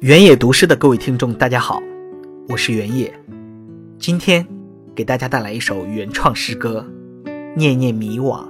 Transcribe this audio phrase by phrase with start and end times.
[0.00, 1.82] 原野读诗的各位听众，大家好，
[2.48, 3.12] 我是原野。
[3.98, 4.46] 今天
[4.94, 6.86] 给大家带来一首原创诗歌
[7.56, 8.44] 《念念迷惘》。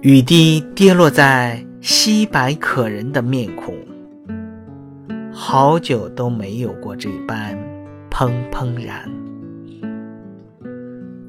[0.00, 3.72] 雨滴跌落在稀白可人的面孔，
[5.32, 7.56] 好久都没有过这般
[8.10, 9.08] 怦怦然。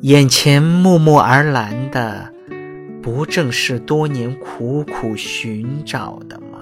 [0.01, 2.33] 眼前默默而来的，
[3.03, 6.54] 不正是多年苦苦寻找的吗？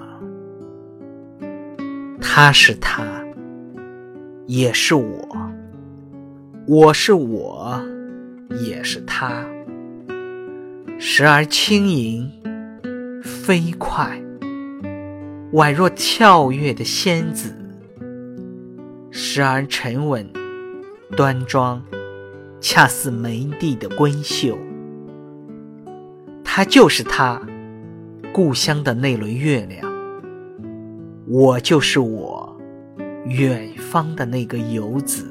[2.36, 3.04] 他是他，
[4.48, 5.24] 也是我；
[6.66, 7.80] 我是我，
[8.58, 9.46] 也是他。
[10.98, 12.28] 时而轻盈
[13.22, 14.20] 飞快，
[15.52, 17.50] 宛若跳跃的仙子；
[19.12, 20.28] 时而沉稳
[21.16, 21.80] 端庄，
[22.60, 24.58] 恰似梅地的闺秀。
[26.42, 27.40] 他就是他，
[28.32, 29.93] 故乡的那轮月亮。
[31.26, 32.54] 我就是我，
[33.24, 35.24] 远方的那个游子，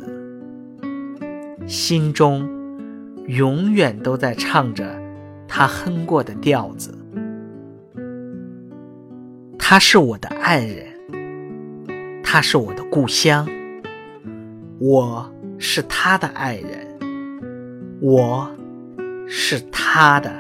[1.67, 2.49] 心中
[3.27, 4.99] 永远都在唱着
[5.47, 6.97] 他哼过的调子。
[9.59, 10.87] 他是我的爱人，
[12.23, 13.47] 他是我的故乡，
[14.79, 16.87] 我是他的爱人，
[18.01, 18.49] 我
[19.27, 20.33] 是他的，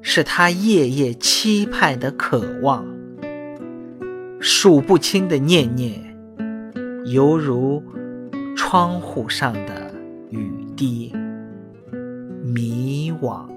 [0.00, 2.93] 是他夜夜期盼的渴望。
[4.46, 5.98] 数不清的念念，
[7.06, 7.82] 犹如
[8.54, 9.90] 窗户上的
[10.28, 11.10] 雨滴，
[12.44, 13.53] 迷惘。